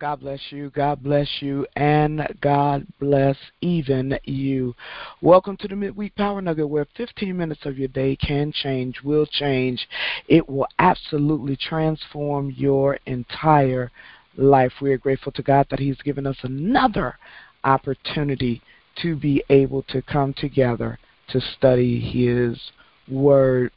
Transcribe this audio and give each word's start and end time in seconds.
God 0.00 0.20
bless 0.20 0.40
you. 0.48 0.70
God 0.70 1.02
bless 1.02 1.28
you. 1.40 1.66
And 1.76 2.26
God 2.40 2.86
bless 3.00 3.36
even 3.60 4.18
you. 4.24 4.74
Welcome 5.20 5.58
to 5.58 5.68
the 5.68 5.76
Midweek 5.76 6.16
Power 6.16 6.40
Nugget 6.40 6.70
where 6.70 6.86
15 6.96 7.36
minutes 7.36 7.66
of 7.66 7.76
your 7.76 7.88
day 7.88 8.16
can 8.16 8.50
change, 8.50 9.02
will 9.04 9.26
change. 9.26 9.86
It 10.26 10.48
will 10.48 10.68
absolutely 10.78 11.54
transform 11.54 12.50
your 12.56 12.98
entire 13.04 13.90
life. 14.38 14.72
We 14.80 14.90
are 14.92 14.98
grateful 14.98 15.32
to 15.32 15.42
God 15.42 15.66
that 15.68 15.80
He's 15.80 16.00
given 16.00 16.26
us 16.26 16.38
another 16.44 17.18
opportunity 17.62 18.62
to 19.02 19.16
be 19.16 19.44
able 19.50 19.82
to 19.88 20.00
come 20.00 20.32
together 20.32 20.98
to 21.28 21.42
study 21.58 22.00
His 22.00 22.58
Word. 23.06 23.70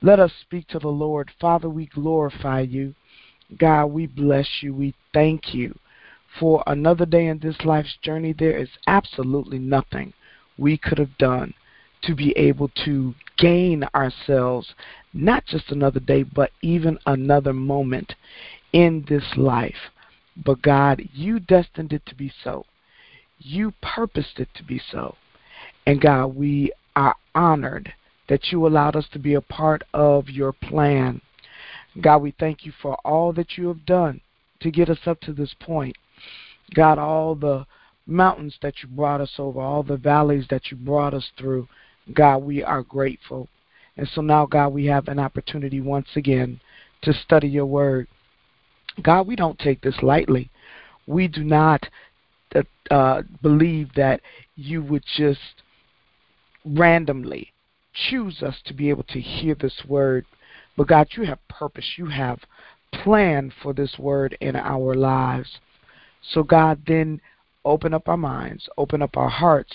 Let 0.00 0.20
us 0.20 0.32
speak 0.40 0.68
to 0.68 0.78
the 0.78 0.88
Lord. 0.88 1.30
Father, 1.38 1.68
we 1.68 1.84
glorify 1.84 2.60
you. 2.60 2.94
God, 3.58 3.86
we 3.86 4.06
bless 4.06 4.48
you. 4.60 4.74
We 4.74 4.94
thank 5.12 5.54
you 5.54 5.78
for 6.38 6.62
another 6.66 7.06
day 7.06 7.26
in 7.26 7.38
this 7.38 7.64
life's 7.64 7.96
journey. 8.02 8.34
There 8.36 8.56
is 8.56 8.68
absolutely 8.86 9.58
nothing 9.58 10.12
we 10.58 10.76
could 10.76 10.98
have 10.98 11.16
done 11.18 11.54
to 12.02 12.14
be 12.14 12.32
able 12.36 12.68
to 12.84 13.14
gain 13.38 13.84
ourselves 13.94 14.74
not 15.12 15.46
just 15.46 15.70
another 15.70 16.00
day, 16.00 16.22
but 16.22 16.50
even 16.62 16.98
another 17.06 17.52
moment 17.52 18.14
in 18.72 19.04
this 19.08 19.24
life. 19.36 19.90
But 20.44 20.62
God, 20.62 21.02
you 21.12 21.40
destined 21.40 21.92
it 21.92 22.04
to 22.06 22.14
be 22.14 22.32
so. 22.44 22.66
You 23.38 23.72
purposed 23.80 24.38
it 24.38 24.48
to 24.56 24.64
be 24.64 24.80
so. 24.90 25.16
And 25.86 26.00
God, 26.00 26.34
we 26.36 26.72
are 26.94 27.14
honored 27.34 27.92
that 28.28 28.50
you 28.50 28.66
allowed 28.66 28.96
us 28.96 29.06
to 29.12 29.18
be 29.18 29.34
a 29.34 29.40
part 29.40 29.82
of 29.94 30.28
your 30.28 30.52
plan. 30.52 31.20
God, 32.00 32.18
we 32.18 32.34
thank 32.38 32.64
you 32.64 32.72
for 32.82 32.96
all 33.04 33.32
that 33.34 33.56
you 33.56 33.68
have 33.68 33.86
done 33.86 34.20
to 34.60 34.70
get 34.70 34.88
us 34.88 34.98
up 35.06 35.20
to 35.20 35.32
this 35.32 35.54
point. 35.60 35.96
God, 36.74 36.98
all 36.98 37.34
the 37.34 37.66
mountains 38.06 38.56
that 38.62 38.82
you 38.82 38.88
brought 38.88 39.20
us 39.20 39.32
over, 39.38 39.60
all 39.60 39.82
the 39.82 39.96
valleys 39.96 40.46
that 40.50 40.70
you 40.70 40.76
brought 40.76 41.14
us 41.14 41.30
through, 41.38 41.68
God, 42.12 42.38
we 42.38 42.62
are 42.62 42.82
grateful. 42.82 43.48
And 43.96 44.08
so 44.08 44.20
now, 44.20 44.46
God, 44.46 44.68
we 44.68 44.86
have 44.86 45.08
an 45.08 45.18
opportunity 45.18 45.80
once 45.80 46.08
again 46.16 46.60
to 47.02 47.12
study 47.12 47.48
your 47.48 47.66
word. 47.66 48.08
God, 49.02 49.26
we 49.26 49.36
don't 49.36 49.58
take 49.58 49.80
this 49.80 50.02
lightly. 50.02 50.50
We 51.06 51.28
do 51.28 51.44
not 51.44 51.88
uh, 52.54 52.62
uh 52.90 53.22
believe 53.42 53.90
that 53.94 54.20
you 54.54 54.82
would 54.82 55.04
just 55.16 55.62
randomly 56.64 57.52
choose 57.92 58.42
us 58.42 58.56
to 58.66 58.74
be 58.74 58.90
able 58.90 59.04
to 59.04 59.20
hear 59.20 59.54
this 59.54 59.82
word. 59.88 60.26
But 60.76 60.88
God, 60.88 61.08
you 61.16 61.24
have 61.24 61.38
purpose. 61.48 61.94
You 61.96 62.06
have 62.06 62.40
plan 62.92 63.52
for 63.62 63.72
this 63.72 63.98
word 63.98 64.36
in 64.40 64.56
our 64.56 64.94
lives. 64.94 65.58
So, 66.32 66.42
God, 66.42 66.82
then 66.86 67.20
open 67.64 67.94
up 67.94 68.08
our 68.08 68.16
minds, 68.16 68.68
open 68.78 69.02
up 69.02 69.16
our 69.16 69.28
hearts. 69.28 69.72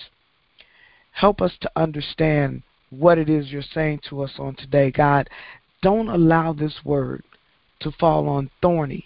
Help 1.11 1.41
us 1.41 1.53
to 1.61 1.71
understand 1.75 2.63
what 2.89 3.17
it 3.17 3.29
is 3.29 3.51
you're 3.51 3.61
saying 3.61 4.01
to 4.09 4.21
us 4.21 4.31
on 4.37 4.55
today. 4.55 4.91
God, 4.91 5.29
don't 5.81 6.09
allow 6.09 6.53
this 6.53 6.75
word 6.85 7.23
to 7.81 7.91
fall 7.91 8.27
on 8.29 8.49
thorny 8.61 9.05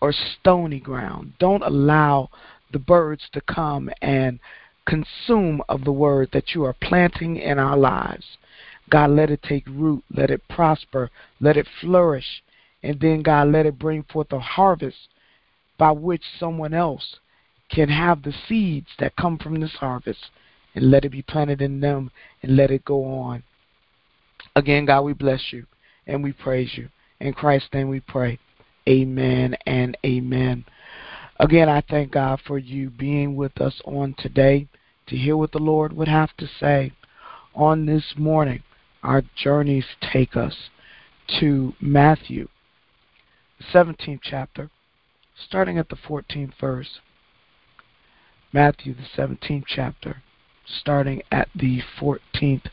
or 0.00 0.12
stony 0.12 0.80
ground. 0.80 1.32
Don't 1.38 1.62
allow 1.62 2.30
the 2.72 2.78
birds 2.78 3.22
to 3.32 3.40
come 3.42 3.90
and 4.02 4.38
consume 4.86 5.62
of 5.68 5.84
the 5.84 5.92
word 5.92 6.28
that 6.32 6.54
you 6.54 6.64
are 6.64 6.76
planting 6.82 7.36
in 7.36 7.58
our 7.58 7.76
lives. 7.76 8.36
God, 8.90 9.10
let 9.10 9.30
it 9.30 9.42
take 9.42 9.66
root, 9.66 10.04
let 10.14 10.30
it 10.30 10.42
prosper, 10.48 11.10
let 11.40 11.56
it 11.56 11.66
flourish, 11.80 12.42
and 12.82 13.00
then, 13.00 13.22
God, 13.22 13.48
let 13.48 13.66
it 13.66 13.78
bring 13.78 14.02
forth 14.04 14.32
a 14.32 14.38
harvest 14.38 15.08
by 15.78 15.90
which 15.90 16.22
someone 16.38 16.74
else 16.74 17.16
can 17.70 17.88
have 17.88 18.22
the 18.22 18.34
seeds 18.46 18.88
that 18.98 19.16
come 19.16 19.38
from 19.38 19.58
this 19.60 19.72
harvest 19.72 20.30
and 20.74 20.90
let 20.90 21.04
it 21.04 21.10
be 21.10 21.22
planted 21.22 21.62
in 21.62 21.80
them 21.80 22.10
and 22.42 22.56
let 22.56 22.70
it 22.70 22.84
go 22.84 23.04
on. 23.04 23.42
Again, 24.54 24.84
God, 24.84 25.02
we 25.02 25.14
bless 25.14 25.52
you 25.52 25.66
and 26.06 26.22
we 26.22 26.32
praise 26.32 26.72
you. 26.76 26.88
In 27.20 27.32
Christ's 27.32 27.70
name 27.72 27.88
we 27.88 28.00
pray. 28.00 28.38
Amen 28.88 29.56
and 29.66 29.96
amen. 30.04 30.64
Again, 31.40 31.68
I 31.68 31.82
thank 31.88 32.12
God 32.12 32.40
for 32.46 32.58
you 32.58 32.90
being 32.90 33.34
with 33.34 33.60
us 33.60 33.80
on 33.84 34.14
today 34.18 34.68
to 35.06 35.16
hear 35.16 35.36
what 35.36 35.52
the 35.52 35.58
Lord 35.58 35.92
would 35.92 36.08
have 36.08 36.36
to 36.36 36.46
say 36.60 36.92
on 37.54 37.86
this 37.86 38.14
morning. 38.16 38.62
Our 39.04 39.22
journeys 39.36 39.84
take 40.00 40.34
us 40.34 40.56
to 41.38 41.74
Matthew 41.78 42.48
17th 43.70 44.20
chapter, 44.22 44.70
starting 45.46 45.76
at 45.76 45.90
the 45.90 45.96
14th 45.96 46.52
verse. 46.58 47.00
Matthew, 48.50 48.94
the 48.94 49.22
17th 49.22 49.64
chapter, 49.66 50.22
starting 50.80 51.20
at 51.30 51.48
the 51.54 51.82
14th 52.00 52.70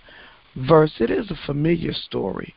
verse. 0.55 0.93
It 1.01 1.11
is 1.11 1.29
a 1.29 1.45
familiar 1.45 1.91
story, 1.91 2.55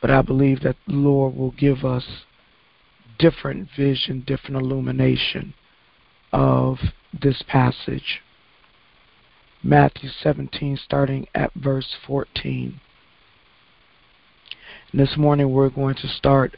but 0.00 0.10
I 0.10 0.22
believe 0.22 0.62
that 0.62 0.76
the 0.86 0.94
Lord 0.94 1.36
will 1.36 1.50
give 1.50 1.84
us 1.84 2.06
different 3.18 3.68
vision, 3.76 4.24
different 4.26 4.56
illumination 4.56 5.52
of 6.32 6.78
this 7.12 7.42
passage. 7.46 8.22
Matthew 9.68 10.10
17, 10.22 10.78
starting 10.84 11.26
at 11.34 11.52
verse 11.54 11.96
14. 12.06 12.80
And 14.92 15.00
this 15.00 15.16
morning 15.16 15.50
we're 15.50 15.70
going 15.70 15.96
to 15.96 16.06
start 16.06 16.56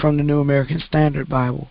from 0.00 0.16
the 0.16 0.24
New 0.24 0.40
American 0.40 0.80
Standard 0.80 1.28
Bible. 1.28 1.68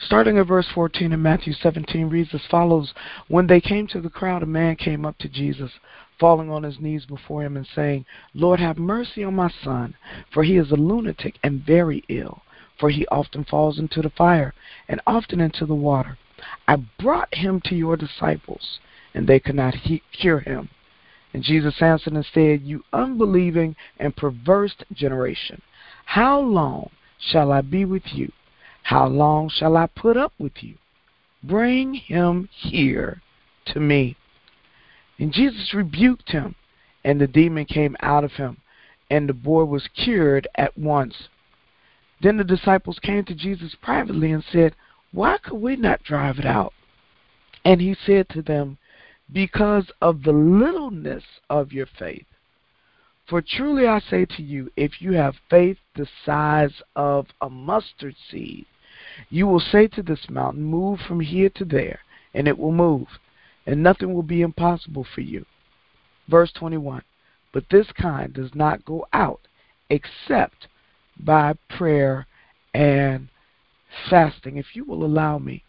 Starting 0.00 0.36
at 0.36 0.48
verse 0.48 0.66
14 0.74 1.12
in 1.12 1.22
Matthew 1.22 1.52
17 1.52 2.08
reads 2.08 2.34
as 2.34 2.40
follows 2.50 2.92
When 3.28 3.46
they 3.46 3.60
came 3.60 3.86
to 3.86 4.00
the 4.00 4.10
crowd, 4.10 4.42
a 4.42 4.46
man 4.46 4.74
came 4.74 5.06
up 5.06 5.16
to 5.18 5.28
Jesus, 5.28 5.70
falling 6.18 6.50
on 6.50 6.64
his 6.64 6.80
knees 6.80 7.06
before 7.06 7.44
him 7.44 7.56
and 7.56 7.68
saying, 7.72 8.04
Lord, 8.34 8.58
have 8.58 8.78
mercy 8.78 9.22
on 9.22 9.36
my 9.36 9.52
son, 9.62 9.94
for 10.34 10.42
he 10.42 10.56
is 10.56 10.72
a 10.72 10.76
lunatic 10.76 11.38
and 11.44 11.64
very 11.64 12.02
ill, 12.08 12.42
for 12.80 12.90
he 12.90 13.06
often 13.12 13.44
falls 13.44 13.78
into 13.78 14.02
the 14.02 14.10
fire 14.10 14.54
and 14.88 15.00
often 15.06 15.40
into 15.40 15.64
the 15.64 15.74
water. 15.76 16.18
I 16.66 16.76
brought 16.76 17.34
him 17.34 17.60
to 17.64 17.74
your 17.74 17.96
disciples, 17.96 18.78
and 19.14 19.26
they 19.26 19.40
could 19.40 19.54
not 19.54 19.74
he- 19.74 20.02
cure 20.12 20.40
him. 20.40 20.68
And 21.32 21.42
Jesus 21.42 21.80
answered 21.80 22.14
and 22.14 22.26
said, 22.32 22.62
You 22.62 22.84
unbelieving 22.92 23.76
and 23.98 24.16
perverse 24.16 24.74
generation, 24.92 25.62
how 26.04 26.40
long 26.40 26.90
shall 27.18 27.52
I 27.52 27.60
be 27.60 27.84
with 27.84 28.14
you? 28.14 28.32
How 28.82 29.06
long 29.06 29.50
shall 29.50 29.76
I 29.76 29.86
put 29.86 30.16
up 30.16 30.32
with 30.38 30.62
you? 30.62 30.76
Bring 31.42 31.94
him 31.94 32.48
here 32.52 33.20
to 33.66 33.80
me. 33.80 34.16
And 35.18 35.32
Jesus 35.32 35.74
rebuked 35.74 36.30
him, 36.30 36.54
and 37.04 37.20
the 37.20 37.26
demon 37.26 37.64
came 37.66 37.96
out 38.00 38.24
of 38.24 38.32
him, 38.32 38.58
and 39.10 39.28
the 39.28 39.34
boy 39.34 39.64
was 39.64 39.88
cured 39.94 40.48
at 40.54 40.76
once. 40.78 41.28
Then 42.22 42.36
the 42.36 42.44
disciples 42.44 42.98
came 43.00 43.24
to 43.24 43.34
Jesus 43.34 43.74
privately 43.80 44.32
and 44.32 44.44
said, 44.50 44.74
Why 45.12 45.38
could 45.38 45.60
we 45.60 45.76
not 45.76 46.02
drive 46.02 46.38
it 46.38 46.46
out? 46.46 46.72
And 47.64 47.80
he 47.80 47.94
said 47.94 48.28
to 48.30 48.42
them, 48.42 48.78
because 49.32 49.90
of 50.00 50.22
the 50.22 50.32
littleness 50.32 51.24
of 51.50 51.72
your 51.72 51.86
faith. 51.86 52.26
For 53.28 53.42
truly 53.42 53.86
I 53.86 54.00
say 54.00 54.24
to 54.24 54.42
you, 54.42 54.70
if 54.76 55.02
you 55.02 55.12
have 55.12 55.34
faith 55.50 55.78
the 55.94 56.08
size 56.24 56.82
of 56.96 57.26
a 57.42 57.50
mustard 57.50 58.16
seed, 58.30 58.64
you 59.28 59.46
will 59.46 59.60
say 59.60 59.86
to 59.88 60.02
this 60.02 60.30
mountain, 60.30 60.64
Move 60.64 61.00
from 61.00 61.20
here 61.20 61.50
to 61.50 61.64
there, 61.64 62.00
and 62.32 62.48
it 62.48 62.58
will 62.58 62.72
move, 62.72 63.06
and 63.66 63.82
nothing 63.82 64.14
will 64.14 64.22
be 64.22 64.40
impossible 64.40 65.04
for 65.14 65.20
you. 65.20 65.44
Verse 66.28 66.52
21 66.52 67.02
But 67.52 67.64
this 67.70 67.92
kind 67.92 68.32
does 68.32 68.54
not 68.54 68.84
go 68.86 69.06
out 69.12 69.40
except 69.90 70.68
by 71.18 71.54
prayer 71.68 72.26
and 72.72 73.28
fasting. 74.08 74.56
If 74.56 74.74
you 74.74 74.84
will 74.84 75.04
allow 75.04 75.38
me, 75.38 75.62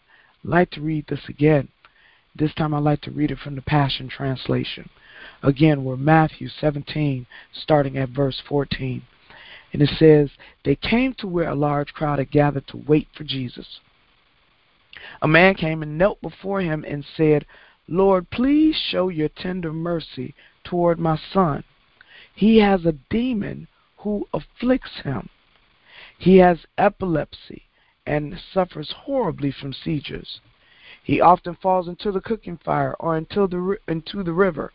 I'd 0.44 0.50
like 0.50 0.70
to 0.72 0.80
read 0.80 1.06
this 1.08 1.28
again. 1.28 1.68
This 2.34 2.54
time 2.54 2.72
I'd 2.72 2.82
like 2.82 3.00
to 3.02 3.10
read 3.10 3.30
it 3.30 3.38
from 3.38 3.56
the 3.56 3.62
Passion 3.62 4.08
Translation. 4.08 4.88
Again, 5.42 5.84
we're 5.84 5.96
Matthew 5.96 6.48
17, 6.48 7.26
starting 7.52 7.98
at 7.98 8.10
verse 8.10 8.40
14. 8.48 9.02
And 9.72 9.82
it 9.82 9.90
says, 9.98 10.30
They 10.64 10.76
came 10.76 11.14
to 11.14 11.26
where 11.26 11.48
a 11.48 11.54
large 11.54 11.92
crowd 11.92 12.18
had 12.18 12.30
gathered 12.30 12.66
to 12.68 12.84
wait 12.86 13.08
for 13.16 13.24
Jesus. 13.24 13.80
A 15.22 15.28
man 15.28 15.54
came 15.54 15.82
and 15.82 15.98
knelt 15.98 16.20
before 16.20 16.60
him 16.60 16.84
and 16.86 17.04
said, 17.16 17.46
Lord, 17.88 18.30
please 18.30 18.76
show 18.76 19.08
your 19.08 19.28
tender 19.28 19.72
mercy 19.72 20.34
toward 20.64 20.98
my 20.98 21.18
son. 21.32 21.64
He 22.34 22.58
has 22.58 22.84
a 22.84 22.92
demon 23.10 23.68
who 23.98 24.26
afflicts 24.32 25.00
him. 25.02 25.28
He 26.18 26.38
has 26.38 26.66
epilepsy 26.78 27.64
and 28.06 28.40
suffers 28.52 28.92
horribly 28.92 29.50
from 29.52 29.72
seizures. 29.72 30.40
He 31.02 31.20
often 31.20 31.56
falls 31.56 31.88
into 31.88 32.12
the 32.12 32.20
cooking 32.20 32.58
fire 32.58 32.94
or 33.00 33.16
into 33.16 33.46
the 33.46 33.78
into 33.88 34.22
the 34.22 34.32
river. 34.32 34.72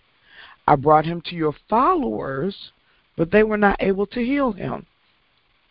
I 0.67 0.75
brought 0.75 1.05
him 1.05 1.21
to 1.21 1.35
your 1.35 1.53
followers, 1.69 2.71
but 3.15 3.31
they 3.31 3.43
were 3.43 3.57
not 3.57 3.77
able 3.79 4.07
to 4.07 4.25
heal 4.25 4.51
him. 4.51 4.87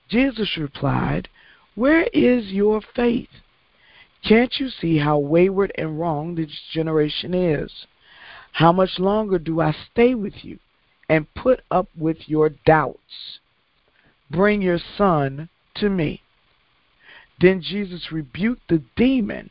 Jesus 0.09 0.57
replied, 0.57 1.29
Where 1.75 2.05
is 2.13 2.53
your 2.53 2.81
faith? 2.81 3.31
Can't 4.23 4.59
you 4.59 4.69
see 4.69 4.99
how 4.99 5.19
wayward 5.19 5.73
and 5.77 5.99
wrong 5.99 6.35
this 6.35 6.61
generation 6.73 7.35
is? 7.35 7.87
How 8.53 8.73
much 8.73 8.99
longer 8.99 9.39
do 9.39 9.61
I 9.61 9.75
stay 9.91 10.15
with 10.15 10.45
you 10.45 10.59
and 11.09 11.33
put 11.35 11.61
up 11.71 11.89
with 11.97 12.29
your 12.29 12.51
doubts? 12.51 13.41
Bring 14.31 14.63
your 14.63 14.79
son 14.97 15.49
to 15.77 15.91
me. 15.91 16.23
Then 17.41 17.61
Jesus 17.61 18.13
rebuked 18.13 18.69
the 18.69 18.83
demon, 18.97 19.51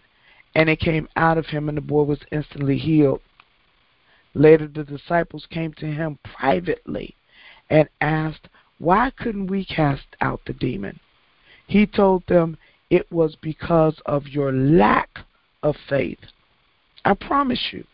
and 0.56 0.70
it 0.70 0.80
came 0.80 1.08
out 1.16 1.38
of 1.38 1.48
him, 1.48 1.68
and 1.70 1.78
the 1.78 1.82
boy 1.82 2.04
was 2.04 2.20
instantly 2.32 2.78
healed. 2.78 3.22
Later, 4.34 4.68
the 4.68 4.84
disciples 4.84 5.46
came 5.50 5.74
to 5.74 5.86
him 5.86 6.18
privately 6.24 7.16
and 7.70 7.88
asked, 8.02 8.50
Why 8.80 9.12
couldn't 9.12 9.48
we 9.48 9.66
cast 9.66 10.08
out 10.22 10.42
the 10.46 10.54
demon? 10.54 11.00
He 11.68 11.86
told 11.86 12.26
them 12.28 12.58
it 12.90 13.12
was 13.12 13.36
because 13.36 14.00
of 14.06 14.28
your 14.28 14.52
lack 14.52 15.20
of 15.62 15.76
faith. 15.90 16.20
I 17.06 17.14
promise 17.14 17.70
you, 17.72 17.86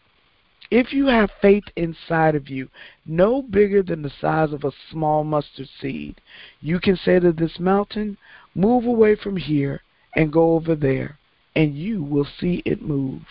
if 0.72 0.94
you 0.94 1.08
have 1.08 1.32
faith 1.42 1.64
inside 1.76 2.36
of 2.36 2.48
you, 2.48 2.70
no 3.06 3.42
bigger 3.42 3.82
than 3.82 4.02
the 4.02 4.12
size 4.22 4.54
of 4.54 4.64
a 4.64 4.72
small 4.92 5.24
mustard 5.24 5.68
seed, 5.82 6.22
you 6.62 6.80
can 6.80 6.96
say 6.96 7.20
to 7.20 7.32
this 7.32 7.60
mountain, 7.60 8.18
Move 8.56 8.86
away 8.86 9.16
from 9.16 9.38
here 9.38 9.82
and 10.16 10.34
go 10.34 10.54
over 10.54 10.76
there, 10.76 11.18
and 11.56 11.78
you 11.78 12.04
will 12.04 12.28
see 12.40 12.62
it 12.66 12.82
move. 12.82 13.22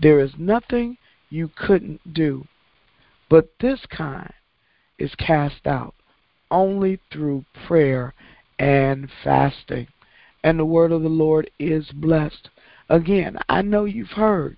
There 0.00 0.20
is 0.20 0.32
nothing 0.38 0.96
you 1.30 1.50
couldn't 1.56 2.14
do. 2.14 2.46
But 3.28 3.50
this 3.60 3.80
kind 3.86 4.32
is 4.98 5.14
cast 5.14 5.66
out 5.66 5.94
only 6.50 6.98
through 7.12 7.44
prayer 7.66 8.14
and 8.58 9.08
fasting. 9.22 9.86
And 10.42 10.58
the 10.58 10.64
word 10.64 10.92
of 10.92 11.02
the 11.02 11.08
Lord 11.08 11.50
is 11.58 11.90
blessed. 11.92 12.48
Again, 12.88 13.38
I 13.48 13.62
know 13.62 13.84
you've 13.84 14.08
heard 14.08 14.56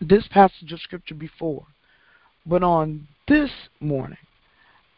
this 0.00 0.26
passage 0.28 0.72
of 0.72 0.80
scripture 0.80 1.14
before, 1.14 1.66
but 2.46 2.62
on 2.62 3.08
this 3.26 3.50
morning, 3.80 4.18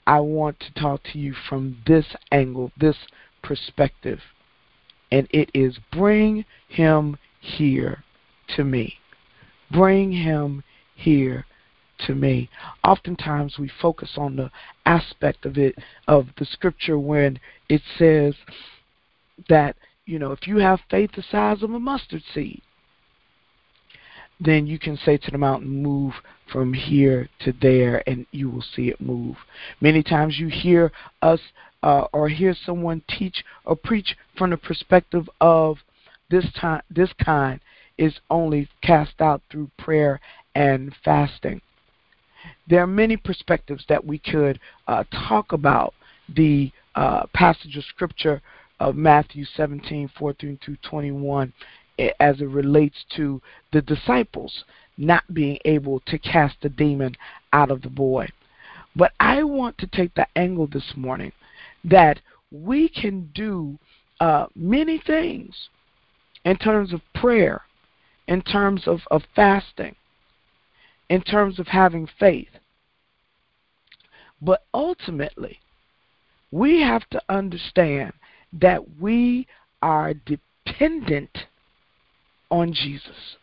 I 0.06 0.20
want 0.20 0.60
to 0.60 0.80
talk 0.80 1.02
to 1.12 1.18
you 1.18 1.34
from 1.48 1.78
this 1.86 2.06
angle, 2.30 2.70
this 2.78 2.96
perspective, 3.42 4.20
and 5.10 5.26
it 5.30 5.50
is 5.54 5.78
bring 5.92 6.44
him 6.68 7.16
here 7.40 8.04
to 8.56 8.64
me. 8.64 8.98
Bring 9.70 10.12
him 10.12 10.62
here 10.94 11.46
to 12.06 12.14
me. 12.14 12.48
Oftentimes 12.84 13.58
we 13.58 13.70
focus 13.80 14.12
on 14.16 14.36
the 14.36 14.50
aspect 14.86 15.44
of 15.44 15.58
it, 15.58 15.76
of 16.08 16.28
the 16.38 16.44
scripture, 16.44 16.98
when 16.98 17.38
it 17.68 17.82
says 17.98 18.34
that, 19.48 19.76
you 20.06 20.18
know, 20.18 20.32
if 20.32 20.46
you 20.46 20.56
have 20.58 20.80
faith 20.90 21.10
the 21.14 21.22
size 21.22 21.62
of 21.62 21.72
a 21.72 21.80
mustard 21.80 22.22
seed, 22.34 22.62
then 24.40 24.66
you 24.66 24.78
can 24.78 24.96
say 24.96 25.16
to 25.18 25.30
the 25.30 25.38
mountain, 25.38 25.68
move 25.68 26.14
from 26.50 26.72
here 26.72 27.28
to 27.40 27.52
there, 27.60 28.02
and 28.08 28.26
you 28.32 28.50
will 28.50 28.64
see 28.74 28.88
it 28.88 29.00
move. 29.00 29.36
Many 29.80 30.02
times 30.02 30.38
you 30.38 30.48
hear 30.48 30.90
us 31.22 31.40
uh, 31.82 32.06
or 32.12 32.28
hear 32.28 32.54
someone 32.64 33.02
teach 33.08 33.44
or 33.64 33.76
preach 33.76 34.16
from 34.36 34.50
the 34.50 34.56
perspective 34.56 35.28
of 35.40 35.78
this 36.30 36.46
time, 36.60 36.82
this 36.90 37.10
kind 37.22 37.60
is 37.98 38.14
only 38.30 38.68
cast 38.82 39.20
out 39.20 39.42
through 39.50 39.70
prayer 39.78 40.20
and 40.54 40.94
fasting. 41.04 41.60
There 42.68 42.82
are 42.82 42.86
many 42.86 43.16
perspectives 43.16 43.84
that 43.88 44.04
we 44.04 44.18
could 44.18 44.58
uh, 44.86 45.04
talk 45.28 45.52
about 45.52 45.92
the 46.34 46.70
uh, 46.94 47.26
passage 47.34 47.76
of 47.76 47.84
scripture 47.84 48.40
of 48.78 48.96
Matthew 48.96 49.44
17, 49.56 50.10
14 50.18 50.58
through 50.64 50.76
21, 50.82 51.52
as 52.20 52.40
it 52.40 52.48
relates 52.48 53.04
to 53.16 53.40
the 53.72 53.82
disciples 53.82 54.64
not 54.96 55.22
being 55.32 55.58
able 55.64 56.00
to 56.00 56.18
cast 56.18 56.56
the 56.62 56.68
demon 56.68 57.16
out 57.52 57.70
of 57.70 57.82
the 57.82 57.88
boy. 57.88 58.28
But 58.94 59.12
I 59.20 59.42
want 59.42 59.78
to 59.78 59.86
take 59.86 60.14
the 60.14 60.26
angle 60.36 60.66
this 60.66 60.92
morning 60.96 61.32
that 61.84 62.20
we 62.50 62.88
can 62.88 63.30
do 63.34 63.78
uh, 64.20 64.46
many 64.54 64.98
things 64.98 65.68
in 66.44 66.56
terms 66.56 66.92
of 66.92 67.00
prayer, 67.14 67.62
in 68.26 68.42
terms 68.42 68.86
of, 68.86 69.00
of 69.10 69.22
fasting, 69.34 69.94
in 71.08 71.22
terms 71.22 71.58
of 71.58 71.66
having 71.66 72.08
faith. 72.18 72.48
But 74.42 74.64
ultimately, 74.74 75.60
we 76.50 76.80
have 76.80 77.08
to 77.10 77.22
understand 77.28 78.12
that 78.52 78.98
we 79.00 79.46
are 79.82 80.14
dependent 80.14 81.46
on 82.50 82.72
Jesus. 82.72 83.36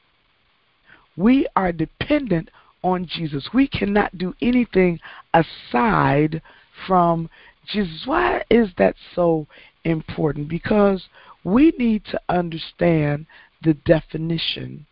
We 1.16 1.48
are 1.56 1.72
dependent 1.72 2.50
on 2.84 3.08
Jesus. 3.08 3.50
We 3.54 3.68
cannot 3.68 4.18
do 4.18 4.34
anything 4.42 5.00
aside 5.34 6.42
from 6.86 7.30
Jesus. 7.66 8.04
Why 8.06 8.44
is 8.50 8.70
that 8.78 8.96
so 9.16 9.48
important? 9.84 10.48
Because 10.48 11.08
we 11.44 11.74
need 11.78 12.06
to 12.06 12.22
understand 12.30 13.26
the 13.64 13.74
definition 13.74 14.86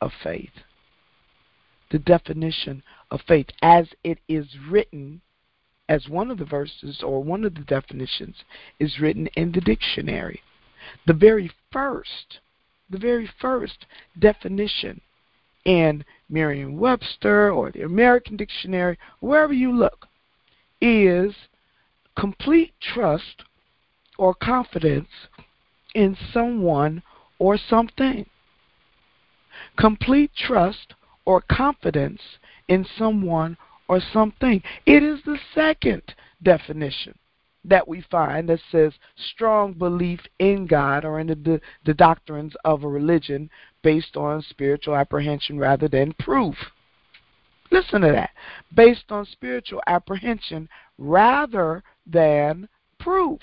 of 0.00 0.12
faith 0.22 0.50
the 1.90 1.98
definition 1.98 2.82
of 3.10 3.20
faith 3.26 3.46
as 3.62 3.88
it 4.02 4.18
is 4.28 4.46
written, 4.68 5.20
as 5.88 6.08
one 6.08 6.30
of 6.30 6.38
the 6.38 6.44
verses 6.44 7.02
or 7.02 7.22
one 7.22 7.44
of 7.44 7.54
the 7.54 7.60
definitions 7.62 8.36
is 8.80 8.98
written 9.00 9.28
in 9.28 9.52
the 9.52 9.60
dictionary. 9.60 10.42
The 11.06 11.12
very 11.12 11.50
first, 11.72 12.40
the 12.90 12.98
very 12.98 13.28
first 13.40 13.86
definition 14.18 15.00
in 15.64 16.04
Merriam 16.28 16.78
Webster 16.78 17.50
or 17.50 17.70
the 17.70 17.82
American 17.82 18.36
Dictionary, 18.36 18.98
wherever 19.20 19.52
you 19.52 19.76
look, 19.76 20.06
is 20.80 21.34
complete 22.16 22.72
trust 22.80 23.44
or 24.18 24.34
confidence 24.34 25.08
in 25.94 26.16
someone 26.32 27.02
or 27.38 27.58
something. 27.58 28.26
Complete 29.76 30.30
trust 30.36 30.94
or 31.24 31.42
confidence 31.42 32.20
in 32.68 32.86
someone 32.96 33.56
or 33.88 34.00
something. 34.12 34.62
It 34.84 35.02
is 35.02 35.20
the 35.24 35.38
second 35.54 36.02
definition 36.42 37.14
that 37.66 37.86
we 37.86 38.04
find 38.10 38.48
that 38.48 38.60
says 38.70 38.92
strong 39.32 39.72
belief 39.72 40.20
in 40.38 40.66
God 40.66 41.04
or 41.04 41.20
in 41.20 41.26
the, 41.26 41.60
the 41.84 41.94
doctrines 41.94 42.54
of 42.64 42.84
a 42.84 42.88
religion 42.88 43.50
based 43.82 44.16
on 44.16 44.42
spiritual 44.42 44.96
apprehension 44.96 45.58
rather 45.58 45.88
than 45.88 46.14
proof. 46.18 46.54
Listen 47.70 48.00
to 48.02 48.12
that. 48.12 48.30
Based 48.74 49.10
on 49.10 49.26
spiritual 49.26 49.82
apprehension 49.86 50.68
rather 50.98 51.82
than 52.06 52.68
proof. 52.98 53.40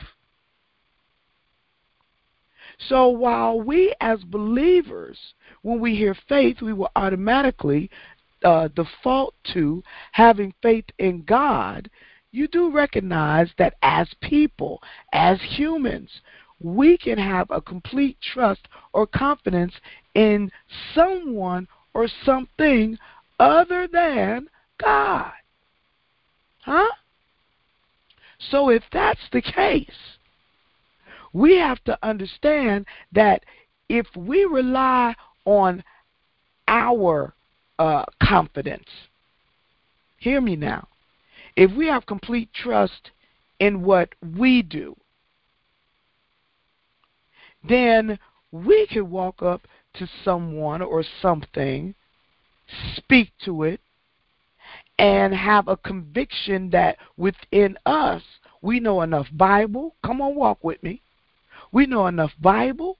So 2.90 3.10
while 3.10 3.62
we 3.62 3.94
as 4.02 4.24
believers, 4.24 5.18
when 5.62 5.80
we 5.80 5.96
hear 5.96 6.16
faith, 6.28 6.62
we 6.62 6.74
will 6.74 6.92
automatically 6.96 7.90
uh, 8.44 8.68
default 8.70 9.36
to 9.54 9.84
having 10.12 10.54
faith 10.62 10.86
in 11.00 11.24
God, 11.24 11.90
you 12.34 12.48
do 12.48 12.72
recognize 12.72 13.48
that 13.60 13.76
as 13.84 14.10
people, 14.22 14.82
as 15.14 15.40
humans, 15.42 16.10
we 16.60 16.98
can 16.98 17.18
have 17.18 17.50
a 17.52 17.62
complete 17.62 18.18
trust 18.34 18.68
or 18.92 19.06
confidence 19.06 19.74
in 20.16 20.52
someone 20.96 21.68
or 21.94 22.08
something 22.26 22.98
other 23.40 23.88
than 23.88 24.48
God. 24.84 25.32
Huh? 26.62 26.92
So 28.50 28.70
if 28.70 28.84
that's 28.92 29.22
the 29.32 29.42
case, 29.42 30.18
we 31.34 31.56
have 31.58 31.84
to 31.84 31.98
understand 32.02 32.88
that 33.12 33.44
if 33.90 34.08
we 34.16 34.46
rely 34.46 35.14
on 35.46 35.84
our 36.68 37.36
uh, 37.78 38.06
confidence, 38.24 38.90
hear 40.18 40.42
me 40.42 40.56
now, 40.56 40.88
if 41.56 41.72
we 41.72 41.88
have 41.88 42.06
complete 42.06 42.50
trust 42.54 43.12
in 43.60 43.84
what 43.84 44.10
we 44.38 44.62
do, 44.62 44.96
then 47.68 48.18
we 48.52 48.88
can 48.88 49.10
walk 49.10 49.42
up 49.42 49.62
to 49.96 50.08
someone 50.24 50.82
or 50.82 51.04
something, 51.22 51.94
speak 52.96 53.32
to 53.46 53.64
it, 53.64 53.80
and 55.00 55.34
have 55.34 55.68
a 55.68 55.78
conviction 55.78 56.70
that 56.72 56.98
within 57.18 57.78
us 57.86 58.22
we 58.62 58.80
know 58.80 59.02
enough 59.02 59.28
Bible. 59.34 59.96
Come 60.06 60.22
on, 60.22 60.36
walk 60.36 60.64
with 60.64 60.82
me. 60.82 61.02
We 61.72 61.86
know 61.86 62.08
enough 62.08 62.32
Bible. 62.40 62.98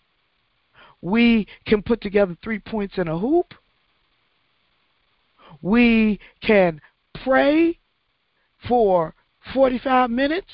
We 1.02 1.48
can 1.66 1.82
put 1.82 2.02
together 2.02 2.36
three 2.44 2.60
points 2.60 2.98
in 2.98 3.08
a 3.08 3.18
hoop. 3.18 3.54
We 5.62 6.20
can 6.42 6.82
pray 7.24 7.78
for 8.68 9.14
45 9.54 10.10
minutes 10.10 10.48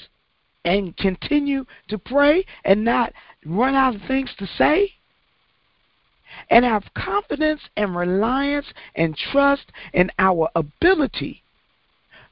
and 0.65 0.95
continue 0.97 1.65
to 1.87 1.97
pray 1.97 2.45
and 2.63 2.83
not 2.83 3.13
run 3.45 3.75
out 3.75 3.95
of 3.95 4.01
things 4.07 4.31
to 4.37 4.47
say? 4.57 4.93
And 6.49 6.63
have 6.63 6.83
confidence 6.95 7.61
and 7.75 7.95
reliance 7.95 8.67
and 8.95 9.15
trust 9.15 9.71
in 9.93 10.11
our 10.19 10.49
ability 10.55 11.43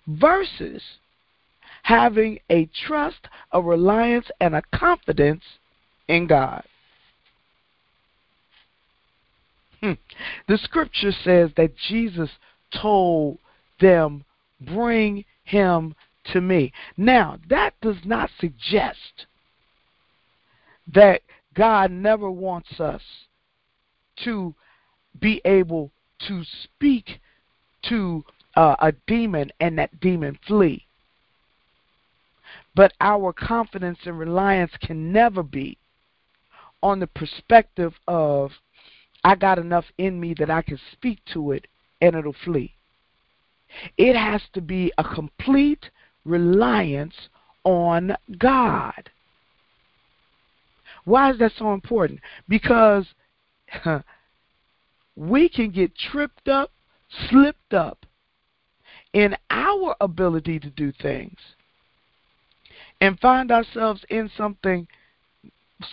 versus 0.08 0.82
having 1.84 2.40
a 2.50 2.70
trust, 2.86 3.28
a 3.52 3.62
reliance, 3.62 4.28
and 4.40 4.56
a 4.56 4.62
confidence 4.74 5.44
in 6.08 6.28
God. 6.28 6.64
Hmm. 9.82 9.94
The 10.48 10.58
scripture 10.58 11.12
says 11.24 11.52
that 11.56 11.76
Jesus 11.88 12.30
told 12.74 13.38
them, 13.80 14.26
Bring 14.60 15.24
him 15.48 15.96
to 16.34 16.42
me. 16.42 16.72
Now, 16.98 17.40
that 17.50 17.74
does 17.82 17.98
not 18.04 18.30
suggest 18.40 19.26
that 20.94 21.22
God 21.54 21.92
never 21.92 22.30
wants 22.30 22.80
us 22.80 23.02
to 24.24 24.54
be 25.20 25.42
able 25.46 25.92
to 26.28 26.44
speak 26.64 27.20
to 27.90 28.24
uh, 28.56 28.76
a 28.80 28.92
demon 29.08 29.52
and 29.60 29.78
that 29.78 30.00
demon 30.00 30.38
flee. 30.48 30.86
But 32.76 32.94
our 33.02 33.34
confidence 33.34 34.00
and 34.06 34.20
reliance 34.20 34.72
can 34.82 35.12
never 35.12 35.44
be 35.44 35.78
on 36.84 37.00
the 37.00 37.08
perspective 37.08 37.94
of, 38.08 38.52
I 39.24 39.36
got 39.36 39.58
enough 39.58 39.86
in 39.98 40.20
me 40.20 40.36
that 40.38 40.50
I 40.50 40.62
can 40.62 40.80
speak 40.92 41.20
to 41.34 41.52
it 41.52 41.68
and 42.02 42.16
it'll 42.16 42.36
flee. 42.46 42.74
It 43.98 44.16
has 44.16 44.42
to 44.54 44.62
be 44.62 44.92
a 44.98 45.04
complete 45.04 45.90
reliance 46.26 47.30
on 47.64 48.16
God. 48.38 49.10
Why 51.06 51.32
is 51.32 51.40
that 51.40 51.54
so 51.58 51.74
important? 51.74 52.20
Because 52.50 53.06
we 55.16 55.50
can 55.50 55.72
get 55.72 55.96
tripped 55.96 56.48
up, 56.48 56.72
slipped 57.30 57.74
up 57.74 58.06
in 59.14 59.36
our 59.50 59.96
ability 60.02 60.60
to 60.60 60.70
do 60.70 60.92
things 60.92 61.38
and 63.00 63.20
find 63.20 63.52
ourselves 63.52 64.04
in 64.10 64.30
something 64.36 64.88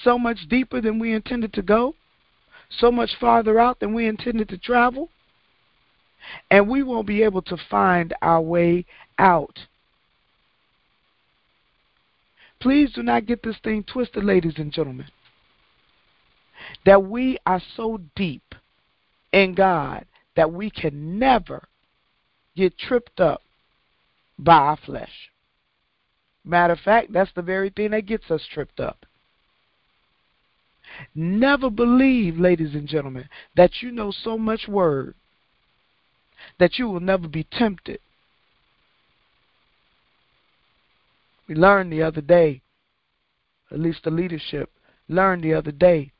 so 0.02 0.18
much 0.18 0.48
deeper 0.48 0.80
than 0.80 0.98
we 0.98 1.12
intended 1.12 1.52
to 1.52 1.62
go, 1.62 1.94
so 2.70 2.90
much 2.90 3.10
farther 3.20 3.60
out 3.60 3.80
than 3.80 3.94
we 3.94 4.06
intended 4.06 4.48
to 4.48 4.58
travel, 4.58 5.10
and 6.50 6.68
we 6.68 6.82
won't 6.82 7.06
be 7.06 7.22
able 7.22 7.42
to 7.42 7.56
find 7.70 8.14
our 8.22 8.40
way 8.40 8.86
out. 9.18 9.58
Please 12.60 12.92
do 12.92 13.02
not 13.02 13.26
get 13.26 13.42
this 13.42 13.56
thing 13.62 13.84
twisted, 13.84 14.24
ladies 14.24 14.54
and 14.56 14.72
gentlemen, 14.72 15.06
that 16.86 17.04
we 17.04 17.38
are 17.46 17.60
so 17.76 18.00
deep 18.16 18.54
in 19.32 19.54
God 19.54 20.06
that 20.36 20.52
we 20.52 20.70
can 20.70 21.18
never 21.18 21.68
get 22.56 22.78
tripped 22.78 23.20
up 23.20 23.42
by 24.38 24.54
our 24.54 24.76
flesh. 24.76 25.30
Matter 26.44 26.74
of 26.74 26.80
fact, 26.80 27.12
that's 27.12 27.32
the 27.34 27.42
very 27.42 27.70
thing 27.70 27.90
that 27.92 28.06
gets 28.06 28.30
us 28.30 28.46
tripped 28.52 28.80
up. 28.80 29.06
Never 31.14 31.70
believe, 31.70 32.38
ladies 32.38 32.74
and 32.74 32.86
gentlemen, 32.86 33.28
that 33.56 33.82
you 33.82 33.90
know 33.90 34.10
so 34.10 34.38
much 34.38 34.68
word 34.68 35.14
that 36.58 36.78
you 36.78 36.88
will 36.88 37.00
never 37.00 37.28
be 37.28 37.44
tempted. 37.44 38.00
We 41.48 41.54
learned 41.54 41.92
the 41.92 42.02
other 42.02 42.20
day, 42.20 42.62
at 43.70 43.78
least 43.80 44.04
the 44.04 44.10
leadership 44.10 44.70
learned 45.08 45.44
the 45.44 45.54
other 45.54 45.72
day, 45.72 46.12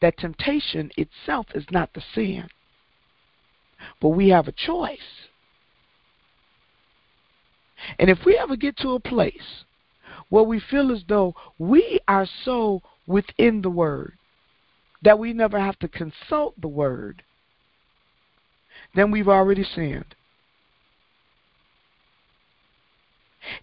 that 0.00 0.16
temptation 0.16 0.90
itself 0.96 1.46
is 1.54 1.64
not 1.70 1.92
the 1.92 2.02
sin, 2.14 2.48
but 4.00 4.10
we 4.10 4.28
have 4.30 4.48
a 4.48 4.52
choice. 4.52 4.98
And 7.98 8.08
if 8.08 8.18
we 8.24 8.38
ever 8.38 8.56
get 8.56 8.76
to 8.78 8.90
a 8.90 9.00
place 9.00 9.64
where 10.28 10.44
we 10.44 10.60
feel 10.60 10.92
as 10.92 11.02
though 11.08 11.34
we 11.58 12.00
are 12.08 12.26
so 12.44 12.80
within 13.06 13.60
the 13.60 13.70
Word 13.70 14.14
that 15.02 15.18
we 15.18 15.32
never 15.32 15.58
have 15.58 15.78
to 15.80 15.88
consult 15.88 16.58
the 16.60 16.68
Word, 16.68 17.22
then 18.94 19.10
we've 19.10 19.28
already 19.28 19.64
sinned. 19.64 20.14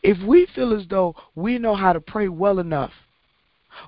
If 0.02 0.22
we 0.26 0.46
feel 0.46 0.74
as 0.74 0.88
though 0.88 1.16
we 1.36 1.58
know 1.58 1.76
how 1.76 1.94
to 1.94 2.02
pray 2.02 2.28
well 2.28 2.60
enough 2.60 2.92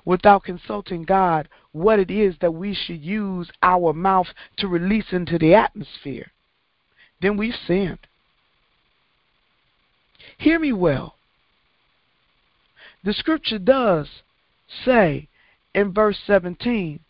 without 0.04 0.44
consulting 0.44 1.04
God 1.04 1.48
what 1.72 1.98
it 1.98 2.10
is 2.10 2.36
that 2.40 2.54
we 2.54 2.74
should 2.74 3.00
use 3.00 3.50
our 3.62 3.92
mouth 3.92 4.28
to 4.58 4.68
release 4.68 5.12
into 5.12 5.38
the 5.38 5.54
atmosphere, 5.54 6.30
then 7.20 7.36
we've 7.36 7.54
sinned. 7.66 7.98
Hear 10.38 10.58
me 10.58 10.72
well. 10.72 11.16
The 13.04 13.12
scripture 13.12 13.58
does 13.58 14.08
say 14.84 15.28
in 15.74 15.92
verse 15.92 16.18
17, 16.26 17.00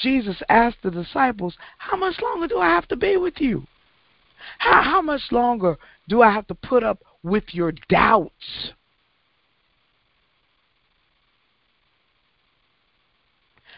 Jesus 0.00 0.36
asked 0.48 0.78
the 0.82 0.90
disciples, 0.90 1.54
How 1.78 1.96
much 1.96 2.20
longer 2.20 2.48
do 2.48 2.58
I 2.58 2.68
have 2.68 2.88
to 2.88 2.96
be 2.96 3.16
with 3.16 3.34
you? 3.38 3.66
How, 4.58 4.82
how 4.82 5.02
much 5.02 5.22
longer 5.30 5.76
do 6.08 6.22
I 6.22 6.30
have 6.30 6.46
to 6.48 6.54
put 6.54 6.82
up 6.82 7.02
with 7.22 7.44
your 7.52 7.72
doubts? 7.88 8.72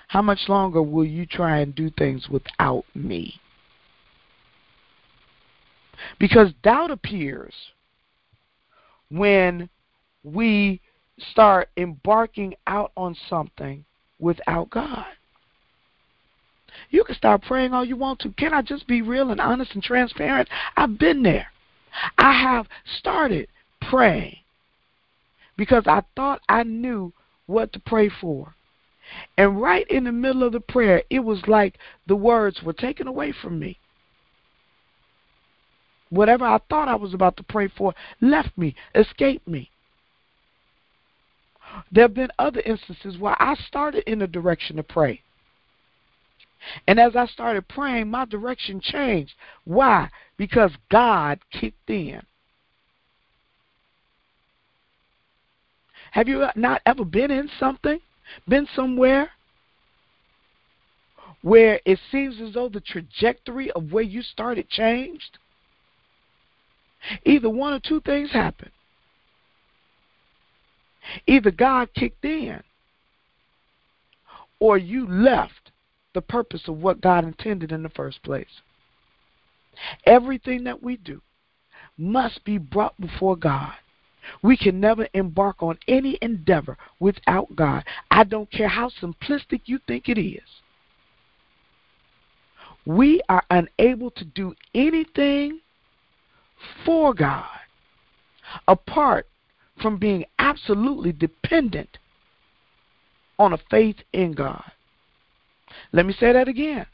How 0.08 0.22
much 0.22 0.48
longer 0.48 0.82
will 0.82 1.04
you 1.04 1.26
try 1.26 1.58
and 1.58 1.74
do 1.74 1.90
things 1.90 2.28
without 2.28 2.84
me? 2.94 3.40
Because 6.18 6.52
doubt 6.62 6.90
appears 6.90 7.54
when 9.10 9.68
we 10.22 10.80
start 11.30 11.68
embarking 11.76 12.54
out 12.66 12.92
on 12.96 13.16
something 13.28 13.84
without 14.18 14.70
God. 14.70 15.06
You 16.90 17.04
can 17.04 17.14
start 17.14 17.42
praying 17.42 17.72
all 17.72 17.84
you 17.84 17.96
want 17.96 18.20
to. 18.20 18.30
Can 18.30 18.54
I 18.54 18.62
just 18.62 18.86
be 18.86 19.02
real 19.02 19.30
and 19.30 19.40
honest 19.40 19.74
and 19.74 19.82
transparent? 19.82 20.48
I've 20.76 20.98
been 20.98 21.22
there. 21.22 21.48
I 22.18 22.32
have 22.32 22.66
started 22.98 23.48
praying 23.88 24.38
because 25.56 25.84
I 25.86 26.02
thought 26.14 26.42
I 26.48 26.62
knew 26.62 27.12
what 27.46 27.72
to 27.72 27.80
pray 27.80 28.08
for. 28.08 28.54
And 29.38 29.60
right 29.60 29.86
in 29.88 30.04
the 30.04 30.12
middle 30.12 30.42
of 30.42 30.52
the 30.52 30.60
prayer, 30.60 31.02
it 31.10 31.20
was 31.20 31.46
like 31.46 31.78
the 32.06 32.16
words 32.16 32.62
were 32.62 32.72
taken 32.72 33.06
away 33.06 33.32
from 33.32 33.58
me. 33.58 33.78
Whatever 36.10 36.44
I 36.44 36.58
thought 36.68 36.88
I 36.88 36.96
was 36.96 37.14
about 37.14 37.36
to 37.36 37.42
pray 37.42 37.68
for 37.68 37.94
left 38.20 38.56
me, 38.56 38.74
escaped 38.94 39.46
me. 39.46 39.70
There 41.90 42.04
have 42.04 42.14
been 42.14 42.30
other 42.38 42.60
instances 42.60 43.18
where 43.18 43.40
I 43.40 43.54
started 43.54 44.04
in 44.10 44.22
a 44.22 44.26
direction 44.26 44.76
to 44.76 44.82
pray. 44.82 45.22
And 46.86 46.98
as 46.98 47.14
I 47.16 47.26
started 47.26 47.68
praying, 47.68 48.10
my 48.10 48.24
direction 48.24 48.80
changed. 48.80 49.34
Why? 49.64 50.08
Because 50.36 50.72
God 50.90 51.38
kicked 51.52 51.90
in. 51.90 52.22
Have 56.12 56.28
you 56.28 56.46
not 56.56 56.80
ever 56.86 57.04
been 57.04 57.30
in 57.30 57.50
something, 57.60 58.00
been 58.48 58.66
somewhere 58.74 59.30
where 61.42 61.80
it 61.84 61.98
seems 62.10 62.40
as 62.40 62.54
though 62.54 62.68
the 62.68 62.80
trajectory 62.80 63.70
of 63.72 63.92
where 63.92 64.02
you 64.02 64.22
started 64.22 64.68
changed? 64.68 65.38
Either 67.24 67.50
one 67.50 67.74
or 67.74 67.80
two 67.80 68.00
things 68.00 68.32
happened. 68.32 68.70
Either 71.26 71.50
God 71.50 71.88
kicked 71.94 72.24
in 72.24 72.62
or 74.58 74.78
you 74.78 75.06
left 75.06 75.65
the 76.16 76.22
purpose 76.22 76.62
of 76.66 76.78
what 76.78 77.02
God 77.02 77.24
intended 77.24 77.72
in 77.72 77.82
the 77.82 77.90
first 77.90 78.22
place. 78.22 78.62
Everything 80.06 80.64
that 80.64 80.82
we 80.82 80.96
do 80.96 81.20
must 81.98 82.42
be 82.42 82.56
brought 82.56 82.98
before 82.98 83.36
God. 83.36 83.74
We 84.42 84.56
can 84.56 84.80
never 84.80 85.06
embark 85.12 85.62
on 85.62 85.78
any 85.86 86.18
endeavor 86.22 86.78
without 87.00 87.54
God. 87.54 87.84
I 88.10 88.24
don't 88.24 88.50
care 88.50 88.66
how 88.66 88.88
simplistic 88.88 89.60
you 89.66 89.78
think 89.86 90.08
it 90.08 90.18
is. 90.18 90.40
We 92.86 93.20
are 93.28 93.44
unable 93.50 94.10
to 94.12 94.24
do 94.24 94.54
anything 94.74 95.60
for 96.86 97.12
God 97.12 97.44
apart 98.66 99.28
from 99.82 99.98
being 99.98 100.24
absolutely 100.38 101.12
dependent 101.12 101.98
on 103.38 103.52
a 103.52 103.58
faith 103.70 103.96
in 104.14 104.32
God. 104.32 104.72
Let 105.92 106.06
me 106.06 106.14
say 106.18 106.32
that 106.32 106.48
again. 106.48 106.86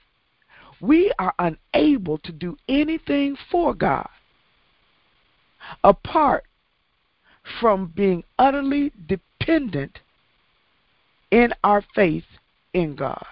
We 0.81 1.13
are 1.19 1.35
unable 1.39 2.19
to 2.19 2.33
do 2.33 2.57
anything 2.69 3.37
for 3.51 3.75
God 3.75 4.09
apart 5.85 6.45
from 7.61 7.93
being 7.95 8.25
utterly 8.39 8.93
dependent 9.07 9.99
in 11.31 11.53
our 11.65 11.85
faith 11.95 12.25
in 12.73 12.95
God. 12.97 13.25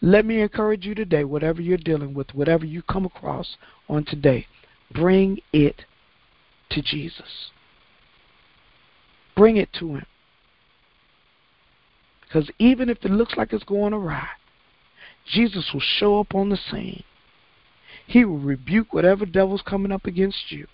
Let 0.00 0.24
me 0.24 0.40
encourage 0.40 0.84
you 0.84 0.94
today, 0.94 1.24
whatever 1.24 1.60
you're 1.60 1.78
dealing 1.78 2.14
with, 2.14 2.34
whatever 2.34 2.64
you 2.64 2.82
come 2.82 3.04
across 3.04 3.56
on 3.88 4.04
today, 4.04 4.46
bring 4.92 5.38
it 5.52 5.84
to 6.70 6.82
Jesus. 6.82 7.50
Bring 9.36 9.56
it 9.56 9.72
to 9.74 9.96
Him. 9.96 10.06
Because 12.32 12.50
even 12.58 12.88
if 12.88 13.04
it 13.04 13.10
looks 13.10 13.36
like 13.36 13.52
it's 13.52 13.64
going 13.64 13.92
awry, 13.92 14.26
Jesus 15.26 15.70
will 15.72 15.82
show 15.82 16.18
up 16.18 16.34
on 16.34 16.48
the 16.48 16.56
scene. 16.56 17.04
He 18.06 18.24
will 18.24 18.38
rebuke 18.38 18.94
whatever 18.94 19.26
devil's 19.26 19.62
coming 19.62 19.92
up 19.92 20.06
against 20.06 20.50
you 20.50 20.66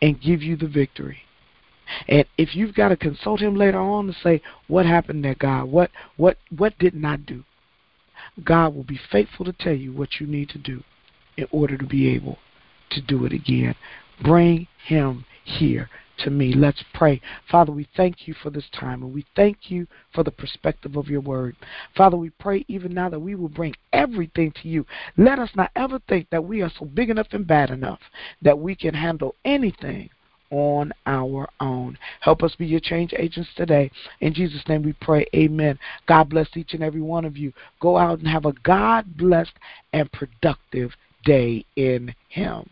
and 0.00 0.20
give 0.20 0.42
you 0.42 0.56
the 0.56 0.66
victory. 0.66 1.18
And 2.08 2.24
if 2.38 2.56
you've 2.56 2.74
got 2.74 2.88
to 2.88 2.96
consult 2.96 3.40
him 3.40 3.54
later 3.54 3.78
on 3.78 4.06
to 4.06 4.14
say, 4.14 4.40
What 4.66 4.86
happened 4.86 5.24
there, 5.24 5.34
God? 5.34 5.66
What 5.66 5.90
what 6.16 6.38
what 6.56 6.78
didn't 6.78 7.04
I 7.04 7.16
do? 7.16 7.44
God 8.42 8.74
will 8.74 8.84
be 8.84 8.98
faithful 9.12 9.44
to 9.44 9.52
tell 9.52 9.74
you 9.74 9.92
what 9.92 10.20
you 10.20 10.26
need 10.26 10.48
to 10.50 10.58
do 10.58 10.82
in 11.36 11.46
order 11.50 11.76
to 11.76 11.84
be 11.84 12.08
able 12.08 12.38
to 12.90 13.02
do 13.02 13.26
it 13.26 13.32
again. 13.34 13.74
Bring 14.22 14.68
him 14.86 15.26
here 15.44 15.90
to 16.18 16.30
me. 16.30 16.52
Let's 16.54 16.82
pray. 16.94 17.20
Father, 17.50 17.72
we 17.72 17.88
thank 17.96 18.26
you 18.26 18.34
for 18.42 18.50
this 18.50 18.68
time 18.78 19.02
and 19.02 19.12
we 19.12 19.24
thank 19.36 19.70
you 19.70 19.86
for 20.14 20.22
the 20.22 20.30
perspective 20.30 20.96
of 20.96 21.08
your 21.08 21.20
word. 21.20 21.56
Father, 21.96 22.16
we 22.16 22.30
pray 22.30 22.64
even 22.68 22.94
now 22.94 23.08
that 23.08 23.20
we 23.20 23.34
will 23.34 23.48
bring 23.48 23.74
everything 23.92 24.52
to 24.62 24.68
you. 24.68 24.86
Let 25.16 25.38
us 25.38 25.50
not 25.54 25.70
ever 25.76 25.98
think 26.08 26.28
that 26.30 26.44
we 26.44 26.62
are 26.62 26.72
so 26.78 26.84
big 26.84 27.10
enough 27.10 27.28
and 27.32 27.46
bad 27.46 27.70
enough 27.70 28.00
that 28.42 28.58
we 28.58 28.74
can 28.74 28.94
handle 28.94 29.34
anything 29.44 30.10
on 30.50 30.92
our 31.06 31.48
own. 31.60 31.98
Help 32.20 32.42
us 32.42 32.54
be 32.54 32.66
your 32.66 32.80
change 32.80 33.12
agents 33.18 33.50
today. 33.56 33.90
In 34.20 34.32
Jesus' 34.32 34.62
name 34.68 34.82
we 34.82 34.92
pray. 34.92 35.26
Amen. 35.34 35.78
God 36.06 36.28
bless 36.28 36.48
each 36.54 36.74
and 36.74 36.82
every 36.82 37.00
one 37.00 37.24
of 37.24 37.36
you. 37.36 37.52
Go 37.80 37.96
out 37.96 38.20
and 38.20 38.28
have 38.28 38.44
a 38.44 38.52
God 38.62 39.16
blessed 39.16 39.54
and 39.92 40.10
productive 40.12 40.92
day 41.24 41.64
in 41.76 42.14
Him. 42.28 42.68